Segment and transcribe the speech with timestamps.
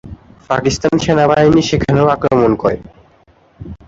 [0.49, 2.77] পাকিস্তানি সেনাবাহিনী সেখানেও আক্রমণ করে।